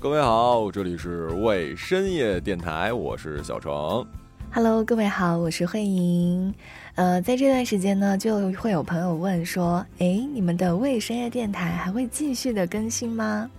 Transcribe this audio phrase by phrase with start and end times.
[0.00, 4.02] 各位好，这里是为深夜电台，我是小程。
[4.50, 6.54] Hello，各位好，我是慧莹。
[6.94, 13.50] 呃，在这段时间呢，就会有朋友问说：“哎，你们的为深夜电台还会继续的更新吗？”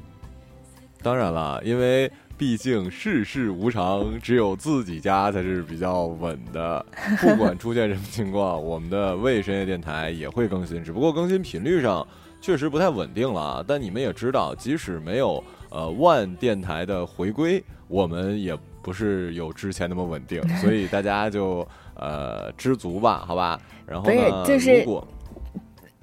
[1.03, 6.83] 当然了，因为毕竟世事无常，只有自己家才是比较稳的。
[7.21, 12.05] 不管出现什么情况，我们的为深夜电台也会更新，只不过更新频率上
[12.41, 13.63] 确实不太稳定了。
[13.67, 15.43] 但你们也知道，即使没有。
[15.71, 23.57] 呃，万电台的回归，我们也不是有之前那么稳定，所以大家就呃知足吧，好吧。
[23.87, 24.85] 然后呢，就是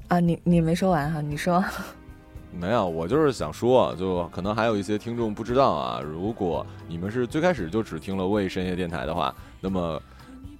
[0.08, 1.62] 啊，你你没说完哈，你说
[2.50, 2.88] 没有？
[2.88, 6.00] 我就是想说，就可能还有一些听众不知道啊。
[6.00, 10.00] 如果你们是最开始就只听了为深夜电台的话，那么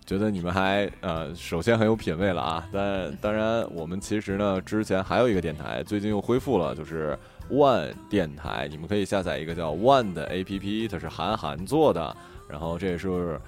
[0.05, 2.69] 觉得你们还呃，首先很有品位了啊。
[2.71, 7.19] 但当然，我们其实呢，之前还有一个电台，最近又恢复了，就是。
[7.51, 12.17] 万电台，你们可以下载一个叫万的 A P P，它是韩寒做的。
[12.49, 13.41] 然后这也是，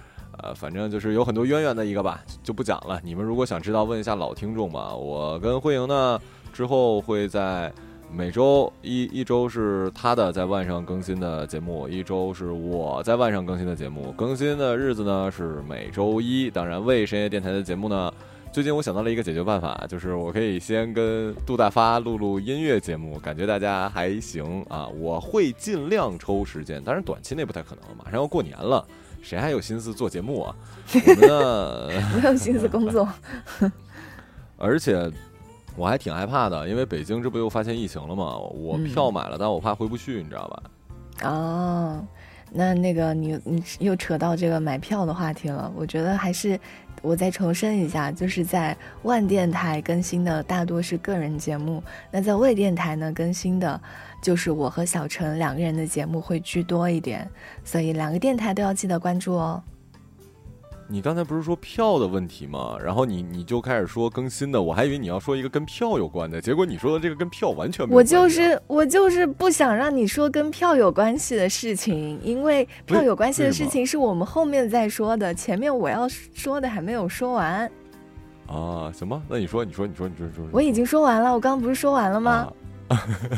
[0.42, 3.00] 呃，反正就是有很多渊源的一个吧，就不讲了。
[3.02, 4.94] 你们如果想知道，问一下老听众吧。
[4.94, 6.20] 我跟慧莹呢，
[6.52, 7.72] 之后会在
[8.12, 14.12] 每周一一周是他的在万上更新的节目，一周是我在万上更新的节目。
[14.16, 16.50] 更新的日子呢是每周一。
[16.50, 18.12] 当然，为深夜电台的节目呢。
[18.52, 24.88] 最近我想到了一个解决办法，就是我可以先跟杜大发录录音乐节目，感觉大家还行啊。
[24.88, 28.84] 我会尽量抽时间，当然短期内不太可能，马上要过年了，
[29.22, 30.56] 谁还有心思做节目啊？
[30.92, 31.88] 我们呢？
[32.20, 33.08] 没有心思工作。
[34.58, 35.08] 而且
[35.76, 38.36] 我还挺害怕的，因为北京这不又发现疫情了吗？
[38.36, 40.62] 我票买了，但我怕回不去，你知道吧？
[41.30, 42.04] 哦。
[42.52, 46.58] 那那个你你又扯到这个买票的话题了，我觉得还是
[47.02, 53.80] 我再重申一下，就是在万电台更新的大多是个人节目，那在未电台呢更新的，
[54.22, 57.28] 就是我和小陈两个人的节目会居多一点，
[57.64, 59.62] 所以两个电台都要记得关注哦。
[60.92, 62.76] 你刚才不是说票的问题吗？
[62.82, 67.94] 然后你你就开始说更新的，我还以为你要说一个跟票有关的，结果你说的这个跟票完全没。
[67.94, 77.70] 我就是我就是不想让你说跟票有关系的事情，因为票有关系的事情是我们后面再说的，前面我要说的还没有说完。
[78.48, 80.44] 啊，行吧，那你说，你说，你说，你说，说。
[80.50, 82.52] 我已经说完了，我刚刚不是说完了吗？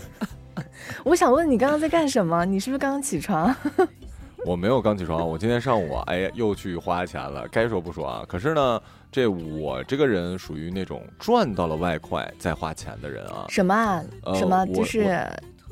[1.05, 2.47] 我想问你刚刚在干什么？
[2.47, 3.55] 你是不是刚刚起床？
[4.47, 7.47] 我没有刚起床，我今天上午哎又去花钱了。
[7.49, 13.47] 该说不说啊，可是呢，这我这个人属于那种赚到了外快再花钱的人啊。
[13.49, 14.05] 什么啊？
[14.35, 14.67] 什么？
[14.75, 15.25] 就是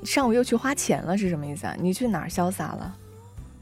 [0.04, 1.74] 上午又去花钱了是什么意思啊？
[1.78, 2.94] 你去哪儿潇洒了？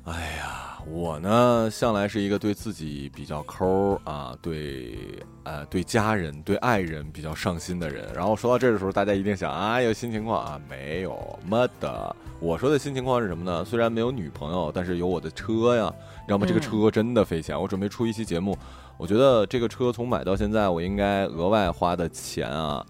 [0.04, 0.67] 哎呀。
[0.90, 4.96] 我呢，向来是一个对自己比较抠啊，对，
[5.44, 8.10] 呃，对家人、对爱人比较上心的人。
[8.14, 10.60] 然后说到这的时候，大家一定想啊，有新情况啊？
[10.68, 12.16] 没有，么的。
[12.40, 13.64] 我说的新情况是什么呢？
[13.64, 16.46] 虽然没有女朋友，但是有我的车呀，你知道吗？
[16.46, 17.60] 这个车真的费钱。
[17.60, 18.56] 我准备出一期节目，
[18.96, 22.84] 我觉得这个车从买到现在，我应该额外花的钱啊，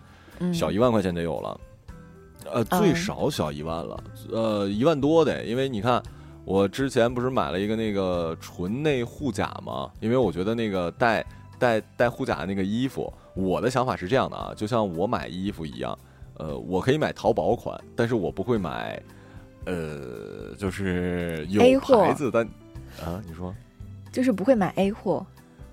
[0.53, 1.61] 小一万块钱得有了，
[2.53, 6.01] 呃，最少小一万了，呃，一万多得，因为你看。
[6.49, 9.93] 我之前不是买了一个那个纯内护甲吗？
[10.01, 11.23] 因为我觉得那个带
[11.59, 15.97] 带带护甲的那个衣服，我的想法是这样的啊，就像我买衣服一样，
[16.39, 18.99] 呃，我可以买淘宝款，但是我不会买，
[19.67, 22.41] 呃，就是有牌子的
[23.05, 23.23] 啊。
[23.29, 23.55] 你说，
[24.11, 25.27] 就是不会买 A 货，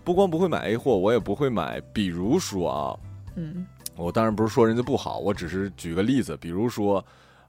[0.04, 1.80] 不光不会买 A 货，我也不会买。
[1.94, 3.00] 比如说啊，
[3.36, 3.66] 嗯，
[3.96, 7.02] 我当然不是说人家不好，我只是举个例子，比如说，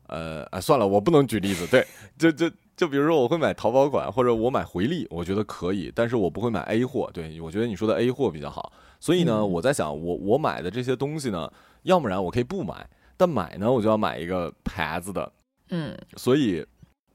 [0.07, 1.85] 呃，啊，算了，我不能举例子，对，
[2.17, 2.49] 就就。
[2.77, 7.11] 就比如说，我会买淘宝款，或者我买回力，我觉得可以，但是我不会买 A 货。
[7.13, 8.71] 对我觉得你说的 A 货比较好，
[9.01, 11.51] 所以呢，我在想，我我买的这些东西呢，
[11.85, 15.33] 要不然我可以不买，但买呢，我就要买一个牌子的。
[15.71, 16.65] 嗯，所以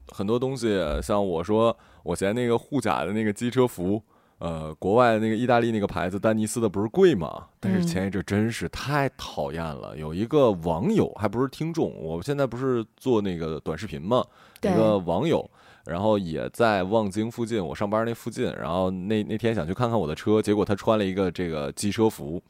[0.08, 4.02] 很多东西，像我说，我嫌那个护甲的那个机车服，
[4.42, 7.46] 呃，国外那个意大利那个牌子丹尼斯的不是贵吗？
[7.60, 9.96] 但是前一阵真是太讨厌了。
[9.96, 14.24] 有一个网友，还不是听众，我现在不是做那个短视频吗？
[14.62, 15.48] 一个网友，
[15.84, 18.52] 然后也在望京附近，我上班那附近。
[18.60, 22.42] 然后那那天想去看看我的车，结果他穿了一个这个机车服。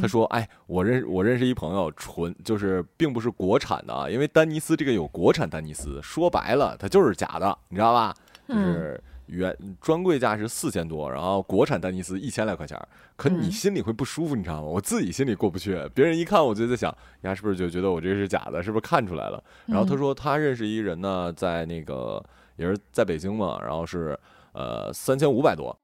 [0.00, 8.14] 他说：“哎，我认我认识一朋友，纯就是并不是国产的啊，因为丹尼斯这个有国产丹尼斯，说白了它就是假的，你知道吧？
[8.48, 12.80] 就是。”原专柜价是四千多，然后国产丹尼斯一千来块钱，
[13.16, 14.62] 可你心里会不舒服，你知道吗？
[14.62, 18.62] 我自己心里过不去，别人一看我就在想，呀，是不是就觉得我这是假的？
[18.62, 19.42] 是不是看出来了？
[19.66, 22.24] 然后他说他认识一人呢，在那个
[22.56, 24.18] 也是在北京嘛，然后是
[24.52, 25.76] 呃三千五百多，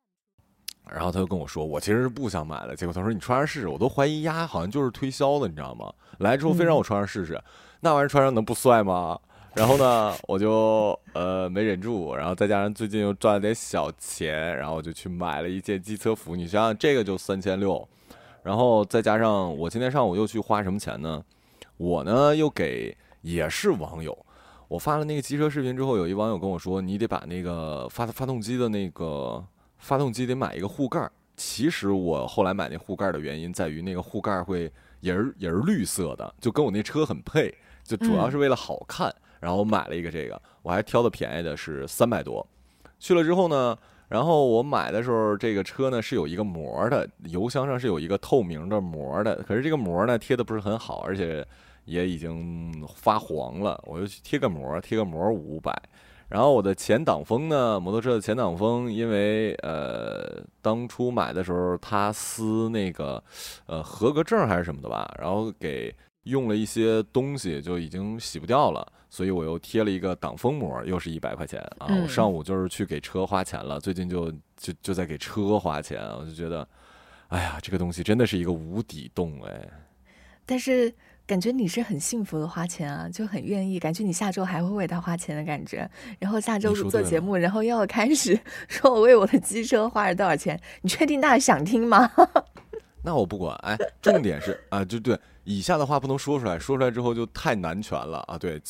[0.90, 5.92] 然后他就跟我说，我其实是不想买的，结果他说你穿上试试，我都怀疑呀，好像就是推销的，你知道吗？
[6.18, 7.42] 来之后非让我穿上试试，
[7.80, 9.18] 那玩意儿穿上能不帅吗？
[9.54, 16.34] 然后呢，我就呃没忍住，然后再加上最近又赚了点小钱，然后我就去买了一件机车服。
[16.34, 17.86] 你想想，这个就三千六，
[18.42, 21.22] 然后再加上我今天上午又去花什么钱呢？
[21.76, 24.16] 我呢又给也是网友，
[24.68, 29.44] 我发了那个机车视频之后，有一网友跟我说，你得把那个发发动机的那个
[29.76, 31.12] 发动机得买一个护盖儿。
[31.36, 37.54] 其实我后来买那护盖的原因在于那个护盖会也是也是绿色的，就跟我那车很配，
[37.84, 39.14] 就主要是为了好看。
[39.42, 42.46] 然后我买了一个这个，我还挑的便宜的是三百多。
[43.00, 43.76] 去了之后呢，
[44.08, 51.44] 然后我买的时候这个车呢是有一个膜的，油箱上是有一个透明的膜的，可是这个膜呢贴的不是很好，而且
[51.86, 53.82] 也已经发黄了。
[53.84, 55.76] 我就去贴个膜，贴个膜五百。
[56.28, 63.22] 然后我的前挡风呢，摩托车的前挡风，因为呃当初买的时候它撕那个
[63.66, 71.86] 呃合格证还是什么的吧，然后给用了一些东西就已经洗不掉了，所以我又贴了一个挡风膜，又是一百块钱啊。
[72.02, 76.66] 我上午就是去给车花钱了，最近就就就在给车花钱，我就觉得，
[77.28, 79.68] 哎呀，这个东西真的是一个无底洞哎。
[80.46, 80.90] 但是。
[81.24, 83.78] 感觉你是很幸福的花钱啊，就很愿意。
[83.78, 85.88] 感觉你下周还会为他花钱的感觉。
[86.18, 88.38] 然后下周做节目，然后又要开始
[88.68, 90.60] 说我为我的机车花了多少钱。
[90.82, 92.10] 你确定大家想听吗？
[93.04, 93.56] 那我不管。
[93.62, 98.38] 哎，重点是啊，就对，以下的话不能说出来，说出来之后就太男权了啊。
[98.38, 98.60] 对，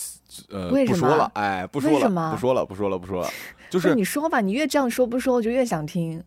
[0.49, 1.31] 呃，不说了。
[1.35, 3.31] 哎，不说了，不说了，不说了， 不说了。
[3.71, 6.23] 就是你说吧，你越这样说不说，我就越想听。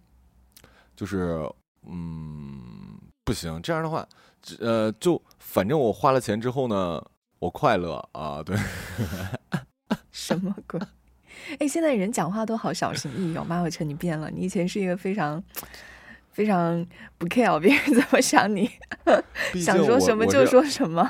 [0.95, 1.49] 就是
[1.87, 4.07] 嗯，不行，这样的话。
[4.59, 7.03] 呃，就反正我花了钱之后呢，
[7.39, 8.55] 我快乐啊，对。
[10.11, 10.79] 什么鬼？
[11.59, 13.43] 哎，现在人讲话都好小心翼翼哦。
[13.47, 15.43] 马伟成，你变了，你以前是一个非常
[16.35, 16.85] 非常
[17.17, 18.69] 不 care 别人怎么想你，
[19.55, 21.09] 想说什么就说什么。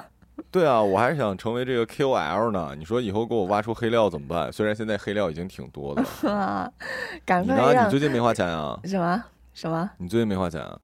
[0.52, 2.76] 对啊，我还是想成为这个 KOL 呢。
[2.78, 4.54] 你说以后给我挖出黑料怎么办？
[4.54, 6.04] 虽然现在黑料已经挺多的。
[6.32, 6.72] 啊，
[7.26, 7.88] 赶快让！
[7.88, 8.80] 你最近没花钱啊？
[8.84, 9.24] 什么
[9.56, 9.90] 什么？
[9.98, 10.78] 你最近没花钱啊？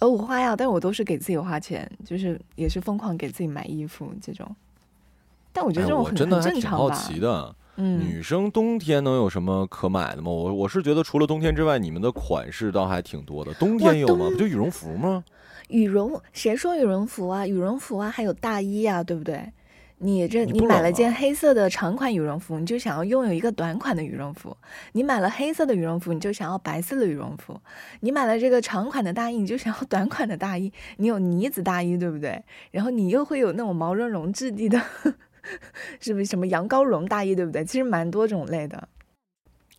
[0.00, 4.44] 呃，我花呀，但我都是给自己花钱，就是也是疯狂给自己买衣服这种。
[5.52, 7.54] 但我觉得这种很真的挺好奇的。
[7.76, 10.30] 嗯，女生冬天能有什么可买的吗？
[10.30, 13.52] 我我是觉得除了冬天之外，你们的款式倒还挺多的。
[13.54, 14.28] 冬天有吗？
[14.30, 15.24] 不就羽绒服吗？
[15.68, 16.20] 羽绒？
[16.32, 17.46] 谁说羽绒服啊？
[17.46, 19.52] 羽绒服啊，还有大衣啊，对不对？
[19.98, 24.50] 你这你买了件黑色的长款羽绒服，你就想要拥有一个短款的羽绒服；
[24.92, 27.54] 你买了黑色的羽绒服，你就想要白色的羽绒服；
[28.00, 30.70] 你买了这个长款的大衣，你就想要短款的大衣。
[30.98, 32.42] 你有呢子大衣，对不对？
[32.72, 34.82] 然后你又会有那种毛茸茸质地的，
[36.00, 37.64] 是不是什么羊羔绒大衣，对不对？
[37.64, 38.88] 其实蛮多种类的。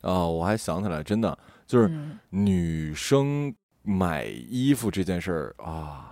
[0.02, 1.90] 哦，我还想起来，真的就是
[2.30, 3.54] 女生
[3.84, 6.12] 买衣服这件事儿啊。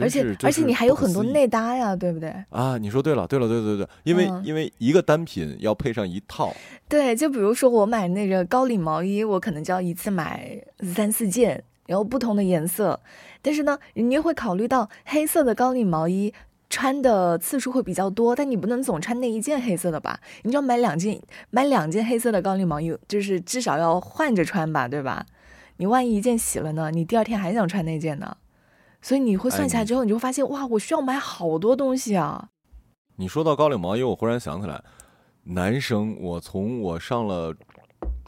[0.00, 2.32] 而且而且你还有很多内搭呀，对不对？
[2.50, 6.54] 啊，你说对了，对了，对对对，因为因为一个单品要配上一套。
[6.88, 10.56] 对，就比如说我买那个高领毛衣，我可能就要一次买
[10.94, 13.00] 三四件，然后不同的颜色。
[13.42, 16.32] 但是呢，你也会考虑到黑色的高领毛衣
[16.70, 20.20] 穿的次数会比较多，但你不能总穿那一件黑色的吧？
[20.42, 21.20] 你就要买两件，
[21.50, 25.24] 买两件黑色的高领毛衣，就是至少要换着穿吧，对吧？
[25.78, 26.90] 你万一一件洗了呢？
[26.90, 28.36] 你第二天还想穿那件呢？
[29.00, 32.48] 所以你会算下来之后，你就发现哇，我需要买好多东西啊！
[33.16, 34.82] 你说到高领毛衣，我忽然想起来，
[35.44, 37.54] 男生，我从我上了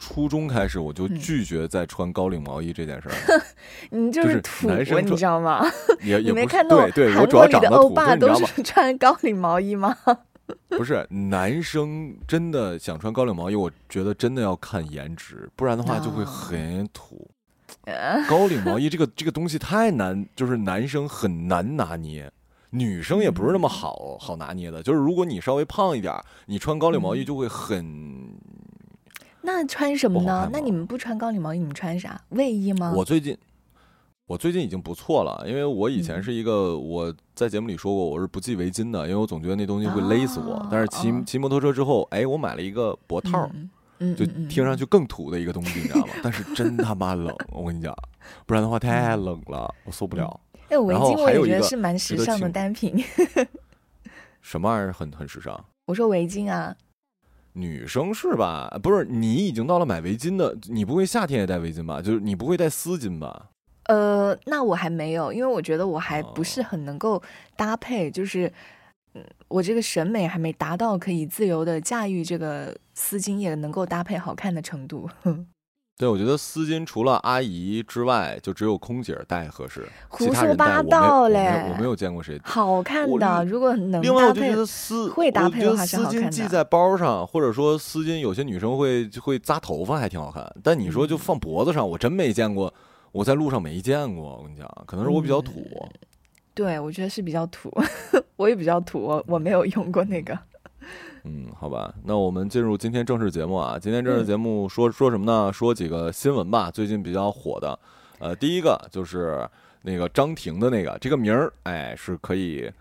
[0.01, 3.41] 初中开始，我就拒绝再穿高领毛衣这件事儿。
[3.91, 5.63] 你就是 土，你知道吗？
[6.01, 9.95] 也也没看到韩国里的欧巴都是穿高领毛衣吗？
[10.69, 17.29] 不是，男生真的想穿高领毛衣，我觉得真的要看颜值，不然的话就会很土。
[18.27, 22.29] 高领毛衣这个这个东西太难，就是男生很难拿捏，
[22.71, 24.81] 女生也不是那么好好拿捏的。
[24.81, 26.13] 就是如果你稍微胖一点，
[26.47, 28.33] 你穿高领毛衣就会很。
[29.41, 30.49] 那穿什么呢？
[30.51, 32.21] 那你们不穿高领毛衣，你们穿啥？
[32.29, 32.93] 卫衣吗？
[32.95, 33.37] 我最近，
[34.27, 40.67] 我最近已经不错了，因为我以前是一个我在节目里说过，我是不系围巾的，因为我总觉得那东西会勒死我。
[40.71, 43.49] 但是骑骑摩托车之后，哎，我买了一个脖套。
[44.17, 46.13] 就听上去更土的一个东西，你知道吗？
[46.23, 47.95] 但是真他妈冷，我跟你讲，
[48.47, 50.39] 不然的话太冷了，我受不了。
[50.69, 52.95] 哎，围巾我也觉得是蛮时尚的单品。
[54.41, 55.63] 什么玩意儿很很时尚？
[55.85, 56.75] 我说围巾啊。
[57.53, 58.69] 女生是吧？
[58.81, 62.01] 不是，你已经到了买围巾的，你不会夏天也戴围巾吧？
[62.01, 63.49] 就是你不会戴丝巾吧？
[63.85, 67.21] 呃，那我还没有，因为我觉得我还不是很能够
[67.55, 68.51] 搭配，就是。
[69.13, 75.05] 嗯，我这个审美还没达到可以自由的驾驭这个丝巾也能够搭配好看的程度。
[76.01, 82.41] 对，我觉得丝巾除了阿姨之外，就只有空姐戴合适，其胡说八道嘞我没有见过谁。
[82.43, 90.43] 好看的，如果能另外，搭配我就觉得丝会搭配的话是丝好看的巾系在包上，或者说丝巾，有些女生会会扎头发，还挺好看。
[90.63, 92.73] 但你说就嗯放脖子上，我真没见过，
[93.11, 94.37] 我在路上没见过。
[94.37, 95.51] 我跟你讲，可能是我比较土。
[96.55, 97.71] 对，我觉得是比较土，
[98.37, 100.35] 我也比较土，我我没有用过那个。
[101.23, 103.77] 嗯，好吧，那我们进入今天正式节目啊。
[103.79, 105.53] 今天正式嗯节目说、说什么呢？
[105.53, 107.77] 说几个新闻吧，最近比较火的。
[108.17, 109.47] 呃，第一个就是
[109.83, 112.71] 那个张庭的那个这个名儿，哎，是可以，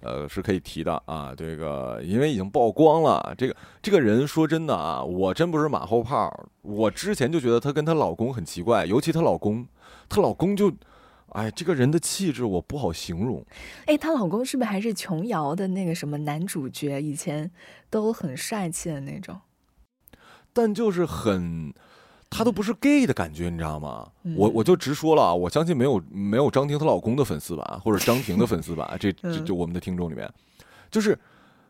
[0.00, 1.32] 呃，是可以提的啊。
[1.36, 6.32] 这个因为已经曝光了，这个这个人说真的啊，我真不是马后炮，
[6.62, 9.64] 我之前就觉得她跟她老公很奇怪，尤其她老公，
[10.08, 10.72] 她老公就，
[11.34, 13.44] 哎，这个人的气质我不好形容。
[13.86, 17.00] 哎，她老公是不是还是琼瑶的那个什么男主角？
[17.00, 17.50] 以前
[17.90, 19.40] 都很帅气的那种。
[20.52, 21.74] 但就是很，
[22.30, 24.08] 他都不是 gay 的感觉，你知道吗？
[24.36, 30.32] 我嗯我就直说了啊，我相信没有没有张婷她老公的粉丝吧，或者张婷的粉丝吧，这 这嗯就我们的听众里面，
[30.90, 31.18] 就是，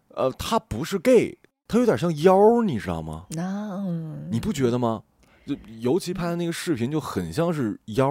[0.09, 3.25] 呃，他不是 gay，他有点像妖，你知道吗？
[3.30, 5.02] 那嗯，你不觉得吗？
[5.47, 8.11] 就尤其拍的那个视频就很像是妖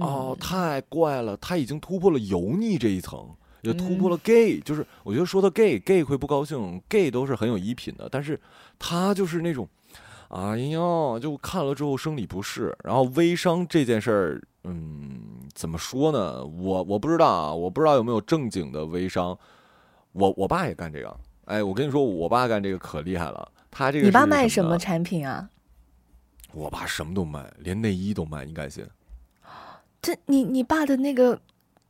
[0.00, 3.28] 哦，嗯太怪了，他已经突破了油腻这一层。
[3.62, 8.40] 也突破了嗯 gay，、就是我觉得说他 gay，gay 会不高兴，gay 都是很有衣品的，但是
[8.78, 9.68] 他就是那种，
[10.28, 10.78] 哎呀，
[11.20, 15.20] 就看了之后生理不适，然后微商这件事儿，嗯，
[15.54, 16.46] 怎么说呢？
[16.46, 19.36] 我我不知道啊，我不知道有没有正经的微商。
[20.12, 25.50] 我我爸也干这个，哎，我跟你说，我爸干这个可厉害了，他这个你爸卖什么产品啊？
[26.52, 28.86] 我爸什么都卖，连内衣都卖，你敢信？
[30.00, 31.40] 这你你爸的那个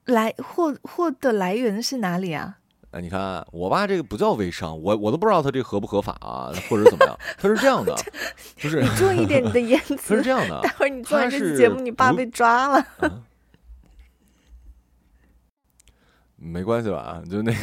[0.07, 2.59] 来货货的来源是哪里啊？
[2.91, 7.19] 哎，你看我爸这个不叫微商，我我都不知道他这合不合法啊，或者怎么样。
[7.37, 7.95] 他是这样的，
[8.57, 10.23] 就是你注意点你的言辞他是。
[10.23, 12.79] 这样的待，会儿你做完这期节目，你爸被抓了。
[12.99, 13.23] 啊
[16.41, 17.21] 没关系吧？
[17.29, 17.59] 就那个，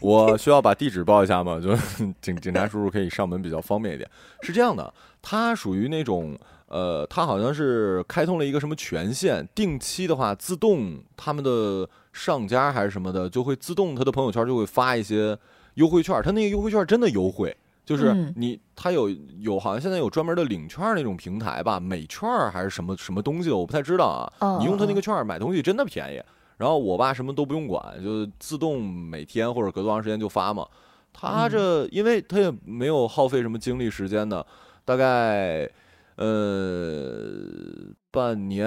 [0.00, 1.60] 我需要把地址报一下吗？
[1.62, 1.76] 就
[2.22, 4.10] 警警察叔叔可以上门比较方便一点。
[4.40, 6.36] 是这样的，他属于那种
[6.68, 15.38] 呃，他好像是开通了一个什么权限，定期的话自动他们的上家还是什么的，就会自动他的朋友圈就会发一些
[15.74, 16.20] 优惠券。
[16.22, 19.08] 他那个优惠券真的优惠，就是嗯你他有
[19.38, 24.32] 有好像现在有专门的领券那种平台吧，美券还是什么什么东西的，我不太知道啊。
[24.40, 26.20] 哦你用他那哦个券买东西真的便宜。
[26.58, 30.66] 然后我爸什么都不用管，就自动每天或者隔多长时间就发嘛。
[31.12, 34.44] 他这因为他也没有耗费什么精力时间的，
[34.82, 35.70] 大概
[36.16, 38.66] 呃半年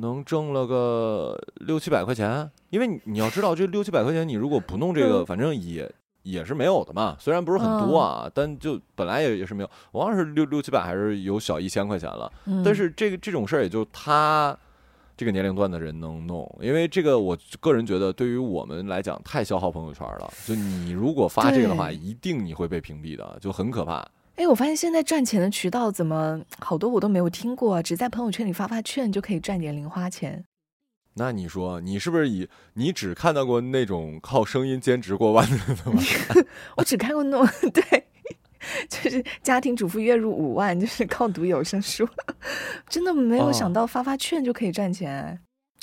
[0.00, 2.50] 能挣了个六七百块钱。
[2.70, 5.90] 因为你你要知道，这六七百块钱你如果不弄这个，嗯反正也
[6.22, 7.16] 也是没有的嘛。
[7.20, 12.30] 虽然不是很多啊，但就本来也也是没有，我忘了是六六七百还是有小一千块钱了。
[12.46, 14.56] 嗯但是这个这种事儿，也就他
[15.16, 20.32] 这个年龄段的人能弄，因为这个我个人觉得，对于我们来讲太消耗朋友圈了。
[20.44, 24.04] 就你如果发这个的话，一定你会被屏蔽的，就很可怕。
[24.36, 30.44] 哎，我发现现在赚钱的渠道怎么好多我都没有听过啊，只在朋友圈里发发券就可以赚点零花钱。
[31.16, 35.58] 那你说，你是不是以你只看到过那种靠声音兼职过万的？
[36.76, 38.04] 我只看过那种 对，
[38.88, 42.04] 就是家庭主妇月入五万，就是靠读有声书，
[42.90, 45.38] 真的没有哦想到发发券就可以赚钱哎。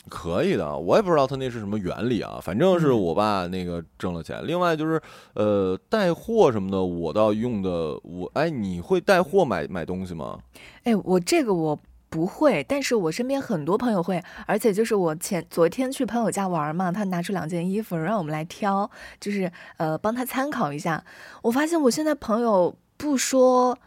[0.10, 4.46] 可以的，我也不知道他那是什么原理啊，反正是嗯我爸那个挣了钱。
[4.46, 5.00] 另外就是，
[5.36, 10.40] 呃，带货什么的，我倒用的我哎，你会带货买买东西吗？
[10.84, 11.80] 哎，我这个我
[12.10, 18.90] 不会，但是我身边很多朋友会，而且就是我前昨天去朋友家玩嘛，他拿出两件衣服让我们来挑，
[19.20, 21.06] 就是呃帮他参考一下。
[21.44, 23.78] 我发现我现在朋友不说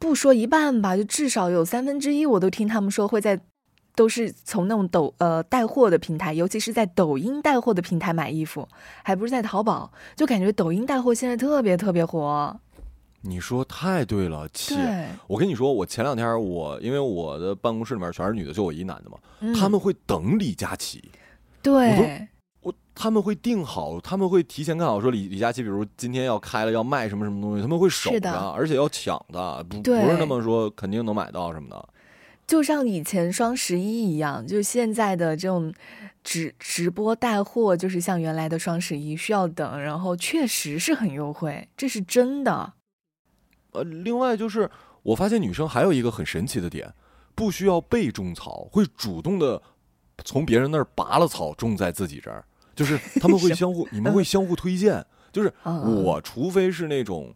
[0.00, 3.40] 不说一半吧，就至少有三分之一我都听他们说会在。
[3.94, 8.68] 都是从那种抖呃带货的平台，尤其是在抖音带货的平台买衣服，
[9.02, 12.58] 还不是在淘宝，就感觉抖音带货现在特别特别火。
[13.26, 21.10] 你说太对了，且对，我跟你说，我前两天我因为我的办公室里面全是女的，就我一男的嘛，嗯、他们会等李佳琦，
[21.62, 22.28] 对
[22.60, 31.88] 我他们会定好，他们会提前看好，说李李佳琦，比如今天要开了要卖什么什么东西，他们会守着，而且要抢的，不不是那么说肯定能买到什么的。
[32.46, 35.72] 就像以前双十一一样，就现在的这种
[36.22, 42.74] 直直播带货，就是像原来的双十一需要等，然后确实是很优惠，这是真的。
[43.72, 44.70] 呃，另外就是
[45.02, 46.92] 我发现女生还有一个很神奇的点，
[47.34, 49.60] 不需要被种草，会主动的
[50.24, 52.44] 从别人那儿拔了草种在自己这儿，
[52.76, 57.34] 就是他们会相互，你们会相互推荐，就是嗯我除非是那种。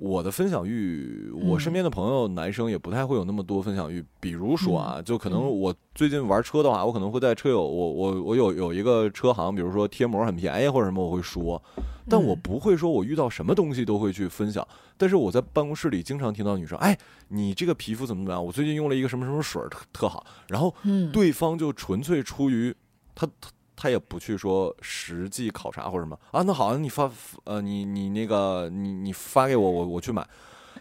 [0.00, 4.02] 我的分享欲，我身边的朋友男生也不太会有那么多分享欲。
[4.18, 11.62] 比如说啊，就可能我最近玩车的话，我可能会在车友，我我我有有一个车行，比如说贴膜很便宜或者什么，我会说，
[12.08, 14.66] 但我不会说我遇到什么东西都会去分享。
[14.96, 16.96] 但是我在办公室里经常听到女生，哎，
[17.28, 18.42] 你这个皮肤怎么怎么样？
[18.42, 20.74] 我最近用了一个什么什么水特特好，然后
[21.12, 22.74] 对方就纯粹出于
[23.14, 23.50] 他他。
[23.82, 27.10] 他也不去说实际考察或者什么啊，那好，你发
[27.44, 30.22] 呃，你你那个你你发给我，我我去买，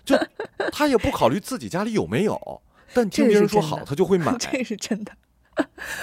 [0.03, 0.17] 就
[0.73, 2.61] 他也不考虑自己家里有没有，
[2.93, 5.13] 但听别人说好，他就会买， 这是真的。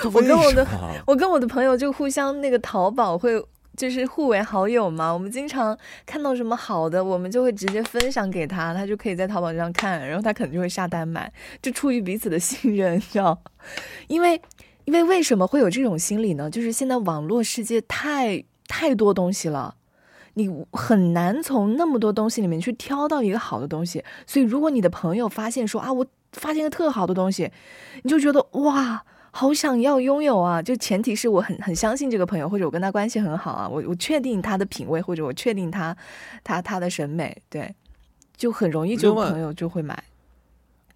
[0.04, 0.66] 我跟我的
[1.06, 3.42] 我跟我的朋友就互相那个淘宝会
[3.76, 5.76] 就是互为好友嘛，我们经常
[6.06, 13.38] 看到什么好的，我们就会直接分享给他，他就可以在淘宝上看，然后他可能就会下单买，就出于彼此的信任，你知道，
[14.08, 14.40] 因为。
[14.86, 16.48] 因为为什么会有这种心理呢？
[16.50, 19.76] 就是现在网络世界太太多东西了，
[20.34, 24.02] 你很难从那么多东西里面去挑到一个好的东西。
[24.26, 27.50] 所以，如果你的朋友发现说啊，我发现个特好的东西，
[28.02, 30.62] 你就觉得哇，好想要拥有啊！
[30.62, 35.96] 就前提是我很很相信这个朋友，或者我跟他关系很好啊，我我确定他的品味，或者我确定他
[36.44, 37.74] 他他的审美，对，
[38.36, 40.02] 就很容易就朋友就会买。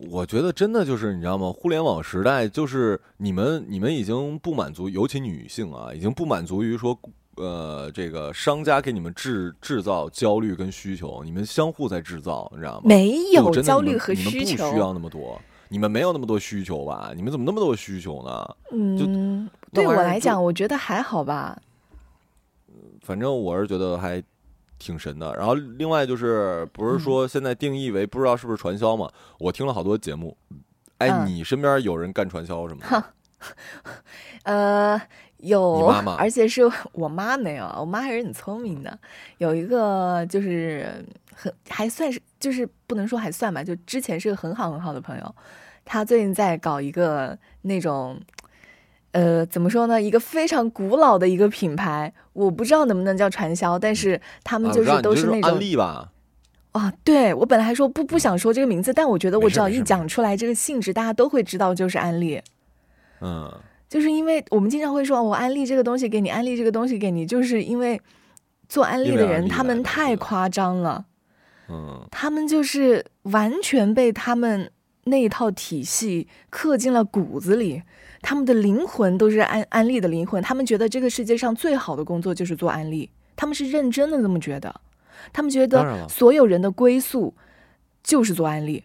[0.09, 1.52] 我觉得真的就是你知道吗？
[1.52, 6.99] 互联网时代就是你们你们已经不满足，尤其女性啊，已经不满足于说，
[7.37, 12.83] 呃，这个商家给你们制制造焦虑跟需求，你们相互在制造，你知道吗？
[12.85, 15.38] 没有焦虑和需求，不需要那么多，
[15.69, 17.12] 你们没有那么多需求吧？
[17.14, 18.57] 你们怎么那么多需求呢？
[18.73, 21.61] 嗯，对我来讲，我觉得还好吧。
[23.02, 24.23] 反正我是觉得还。
[24.81, 29.09] 挺神的，然后另外就是不是说现在定义为不知道是不是传销嘛？
[29.39, 30.37] 我听了好多节目，
[30.99, 33.05] 哎，你身边有人干传销什么的？
[34.45, 35.01] 呃，
[35.37, 38.99] 有，妈妈，而且是我妈没有，我妈还是很聪明的。
[39.37, 45.35] 有一个就是很还算是，就是不能说还算吧，就之前是个很好很好的朋友，
[45.85, 48.19] 他最近在搞一个那种。
[49.12, 50.00] 呃，怎么说呢？
[50.00, 56.12] 一个非常古老的一个品牌，我不知道能不能叫传销，但是他们就是都是那种安利吧。
[56.73, 62.41] 啊，对我本来还说不不想说这个名字，但我觉得我只要一讲出来这个性质，大家都会知道就是安利。
[63.21, 63.52] 嗯，
[63.89, 68.00] 就是因为我们经常会说，我安利这个东西给你，安利这个东西给你，就是因为
[68.69, 71.06] 做安利的人他们太夸张了。
[71.69, 74.71] 嗯，他们就是完全被他们
[75.04, 77.82] 那一套体系刻进了骨子里。
[78.23, 84.80] 他们的灵魂都是安安利的灵魂，他们觉得这个世界上最好的工作就是做安利，他们是认真的这么觉得，
[85.33, 87.35] 他们觉得所有人的归宿
[88.02, 88.85] 就是做安利。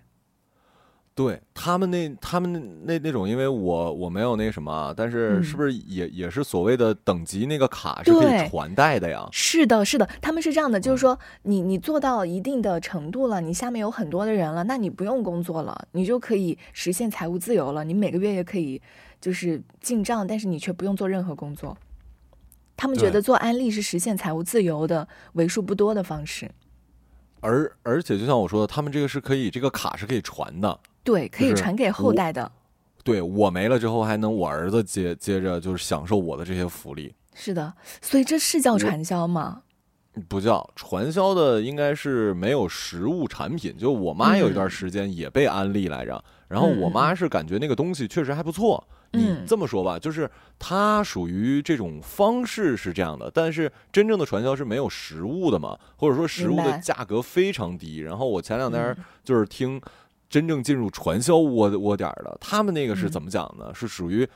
[1.13, 9.26] 对他们那他们那那那种，因为我我没有那什么，但是是不是也也是所谓的等级那个卡是可以传代的呀？
[9.32, 18.82] 是的，是的，他们是这样的，就是说你你做到一定的程度了，你下面有很多的人了，那你不用工作了，你就可以实现财务自由了，你每个月也可以
[19.19, 21.78] 就是进账，但是你却不用做任何工作。
[22.78, 26.51] 他们觉得做安利是实现财务自由的为数不多的方式。
[27.39, 30.80] 而而且就像我说的，他们这个是可以，这个卡是可以传的。
[31.04, 32.51] 对，可以传给后代的。
[33.04, 37.13] 对我没了之后，还能我儿子接接着就是享受我的这些福利。
[37.34, 39.62] 是的，所以这是叫传销吗？
[40.28, 43.78] 不叫传销的，应该是没有实物产品。
[43.78, 48.82] 就我妈有一段时间也被安利来着，然后我妈是感觉那个东西确实还不错。
[49.15, 57.99] 你这么说吧，就是它属于这种方式是这样的，但是真正的传销是没有实物的嘛，或者说实物的价格非常低。
[57.99, 59.82] 然后我前两天就是听。
[60.28, 63.71] 真正进入传销窝窝点的，他们那个是怎么讲呢？
[63.73, 64.28] 是属于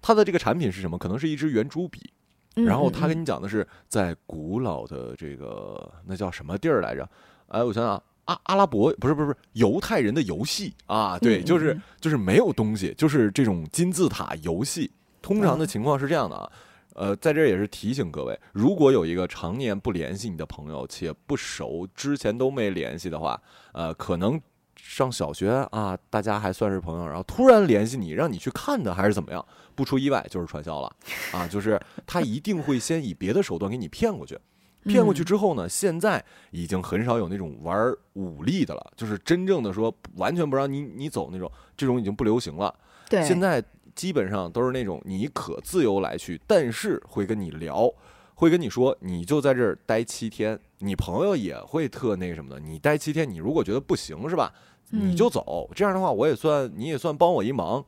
[0.00, 0.98] 他的这个产品是什么？
[0.98, 2.10] 可能是一支圆珠笔，
[2.54, 7.08] 然后他跟你讲的是在古老的这个那叫什么地儿来着？
[7.48, 11.18] 哎，我想想，阿阿拉伯不是不是不是犹太人的游戏啊？
[11.18, 14.90] 对，就是就是没有东西，就是这种金字塔游戏。
[15.22, 16.52] 通常的情况是这样的啊，
[16.94, 23.40] 呃，在这也是提醒各位，如果有一个常年不联系你的朋友且不熟，之前都没联系的话，
[23.72, 24.40] 呃，可能。
[24.76, 29.42] 上小学啊，大家还算是朋友，然后突然联系你，让你去看的，还是怎么样？
[29.74, 30.92] 不出意外就是传销了
[31.32, 31.46] 啊！
[31.48, 34.38] 就是他一定会先以别的手段给你骗过去，
[34.84, 42.74] 骗过去之后呢，现在已经很少有那种玩武力的了，就是真正的说完全不让你你走那种，这种已经不流行了。
[43.08, 43.62] 对，现在
[43.94, 47.92] 基本上都是那种你可自由来去，但是会跟你聊，
[48.34, 54.52] 会跟你说，你就在这儿待七天，你朋友也会特那个什么的，你待七天，你如果觉得不行是吧？
[54.90, 57.84] 你就走，这样的话我也算你也算帮我一忙。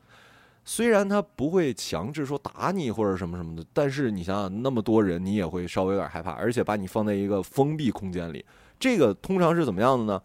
[0.68, 8.44] 虽然他不会强制说打你或者什么什么的，但是你想想那么多人，你也会稍微有点害怕，而且把你放在一个封闭空间里。
[8.79, 10.20] 这个通常是怎么样的呢？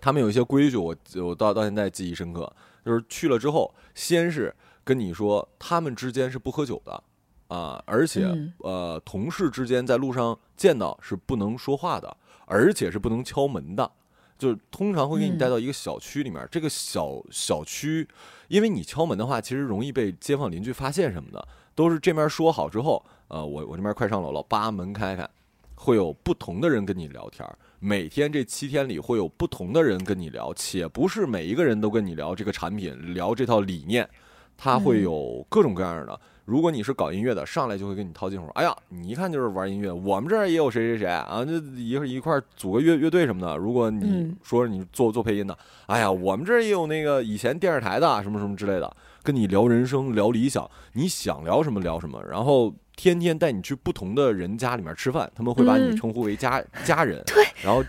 [0.00, 2.50] 他们有一些规矩，我我到到现在记忆深刻，
[2.84, 7.02] 就是去了之后，先是跟你说他们之间是不喝酒的
[7.48, 12.16] 啊，而且呃，同事之间在路上见到是不能说话的，
[12.46, 13.90] 而且是不能敲门的。
[14.38, 18.06] 就是通常会给你带到一个小区里面，这个小小区，
[18.46, 25.28] 因为你敲门的话，其实容易被街坊邻居发现什么的，都是这面说好之后，呃，我我这边快上楼了，把门开开，
[25.74, 27.44] 会有不同的人跟你聊天，
[27.80, 34.08] 每天这七天里会有不同的人跟你聊，且不是每一个人都跟你聊这个产品，聊这套理念，
[34.56, 36.20] 他会有各种各样的。
[36.48, 38.48] 如果你是搞音乐的，上来就会跟你套近乎。
[38.54, 43.54] 哎呀，你一看就是玩音乐，我们这儿也有谁谁谁啊，这一一块组个乐乐队什么的。
[43.58, 45.54] 如果你说你做做配音的，
[45.88, 52.18] 哎呀，我们这儿也有那个以前电视台的什么什么之类的，跟你聊人生、聊理想，你想聊什么聊什么。
[52.26, 57.22] 然后天天带你去不同的人家里面吃饭，他们会把你称呼为家家人。
[57.26, 57.84] 对，然后，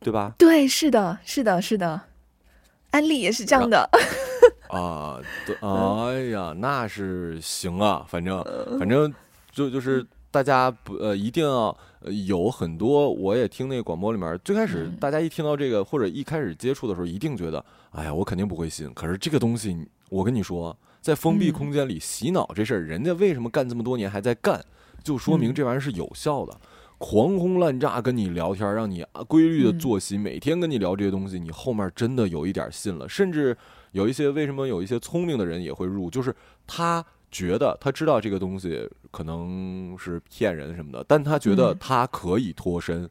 [0.00, 0.32] 对吧？
[0.38, 2.00] 对，是的，是的，是的，
[2.92, 3.86] 安利也是这样的。
[4.68, 8.44] 啊，对， 哎呀，那是行啊，反正
[8.78, 9.12] 反正
[9.50, 11.76] 就就是大家不呃一定要
[12.26, 18.92] 有很多，我也听那个广播里面，最开始大家一听到这个或者一开始接触的时候，一定觉得，哎呀，我肯定不会信。
[18.94, 19.76] 可是这个东西，
[20.10, 24.62] 我跟你说，在封闭空间里洗脑这事儿，人家为什么干这么多年还在干，
[25.02, 26.54] 就说明这玩意儿是有效的。
[26.98, 33.56] 狂轰滥炸跟你聊天，让你规律的作息，每天跟你聊这些东西，你后面真的有一点信了，甚至。
[33.96, 36.34] 有一些为什么有一些聪明的人也会入，就是
[36.66, 43.08] 他觉得他知道这个东西可能是骗人什么的，但他觉得他可以脱身，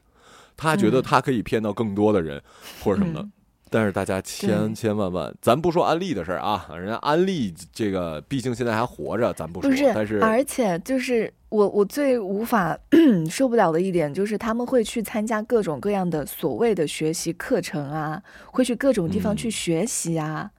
[0.56, 2.40] 他觉得他可以骗到更多的人
[2.84, 3.28] 或者什么的。
[3.72, 9.72] 但是大家千千万万，咱不说安利的事儿啊，人家安利这个毕竟现在还活着，咱不说。
[9.94, 12.78] 但是而且就是我我最无法
[13.28, 18.22] 受不了的一点就是他们会去参加各种各样的所谓的学习课程啊，
[18.52, 20.52] 会去各种地方去学习啊。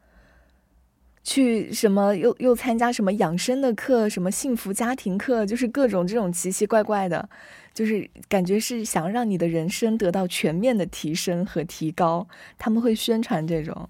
[1.29, 7.29] 去什么又又参加什么养生的课，什么幸福家庭课，就是各种这种奇奇怪怪的，
[7.75, 12.29] 就是感觉是想让你的人生得到全面的提升和提高。
[12.57, 13.89] 他们会宣传这种。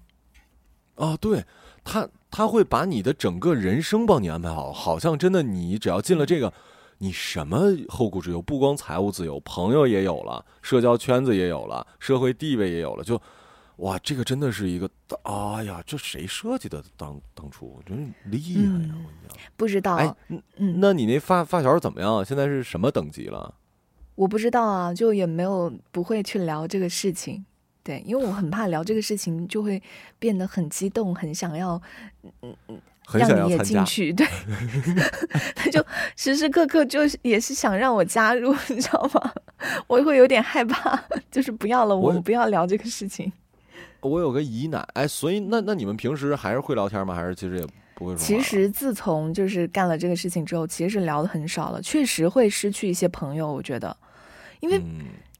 [0.95, 1.45] 啊，对
[1.83, 6.51] 他他会把你的整个人生帮你安排好，好像真的你只要进了这个，
[6.97, 13.21] 你什么后顾之忧，不光财务自由，朋友也有了，社交圈子也有了，社会地位也有了，就。
[13.77, 14.89] 哇，这个真的是一个，
[15.23, 16.83] 哎呀，这谁设计的？
[16.95, 18.69] 当当初真厉害呀！
[18.71, 19.95] 我跟你讲，不知道。
[19.95, 22.25] 哎，嗯，那你那发发小怎么样？
[22.25, 23.53] 现在是什么等级了？
[24.15, 27.45] 我不知道啊，就也没有不会去聊这个事情。
[27.83, 29.81] 对，因为我很怕聊这个事情就会
[30.17, 31.79] 变得很激动，很想要，
[32.41, 32.81] 嗯嗯，
[33.13, 34.11] 让你也进去。
[34.11, 34.25] 对，
[35.55, 35.85] 他 就
[36.15, 39.33] 时时刻刻就是也是想让我加入，你知道吗？
[39.85, 43.31] 我会有点害怕，就是不要了，我们不要聊这个事情。
[44.07, 47.13] 我有个姨奶，哎，所以那那你们平时还是会聊天吗？
[47.13, 48.17] 还是其实也不会说？
[48.17, 53.51] 其实自从就是干了这个事情之后，其实是聊的很少了，确实会失去一些朋友。
[53.51, 53.95] 我觉得，
[54.61, 54.81] 因为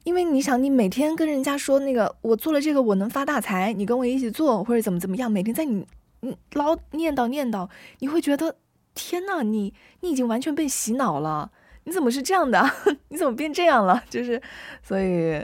[0.04, 5.86] 因为你想，你每天跟人家说那个我做了这个我能发大财，你跟我一起做或者怎么怎么样，每天在你
[6.22, 8.56] 你老念叨念叨，你会觉得
[8.94, 11.52] 天呐，你你已经完全被洗脑了，
[11.86, 12.70] 你怎么是这样的？
[13.10, 14.04] 你怎么变这样了？
[14.10, 14.42] 就是
[14.82, 15.42] 所以。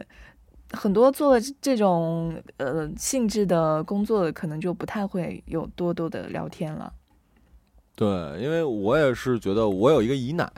[0.74, 6.92] 很多做这种呃性质的工作，可能就不太会有多多的聊天了。
[7.96, 8.08] 对，
[8.42, 10.52] 因为我也是觉得，我有一个姨奶，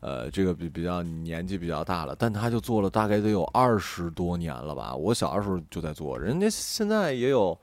[0.00, 4.94] 呃，这个比比较年纪比较大了，但她就做了大概得有二十多年了吧。
[4.94, 7.58] 我小的时候就在做，人家现在也有，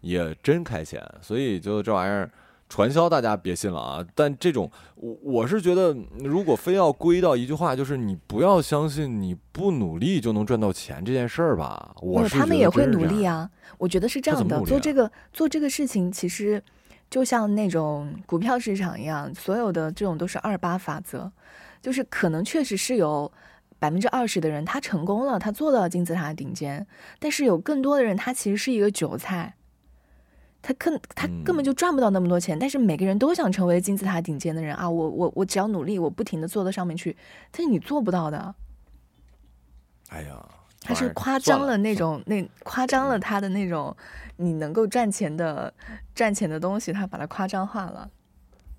[0.00, 2.30] 也真开钱，所以就这玩意儿。
[2.68, 4.04] 传销大家别信了啊！
[4.14, 11.94] 但这种我我是觉得，如果非要归到一句话，就是你不要相信你不努力就能赚到钱这件事儿吧。
[12.00, 13.48] 我他们也会努力啊，
[13.78, 14.60] 我觉得是这样的。
[14.62, 16.60] 做这个做这个事情，其实
[17.08, 21.30] 就像那种股票市场一样，所有的这种都是二八法则，
[21.80, 23.30] 就是可能确实是有
[23.78, 26.84] 百分之二十的人他成功了，他做到金字塔顶尖，
[27.20, 29.54] 但是有更多的人他其实是一个韭菜。
[30.66, 34.88] 他根他根本就赚不到那么多钱，但是每个人都想成为金字塔顶尖的人啊！
[34.88, 37.14] 我我我只要努力，我不停的做到上面去，
[37.50, 38.54] 但是你做不到的。
[40.08, 40.42] 哎呀，
[40.80, 43.94] 他是夸张了那种那夸张了他的那种
[44.36, 45.70] 你能够赚钱的
[46.14, 48.08] 赚钱的东西，他把它夸张化了。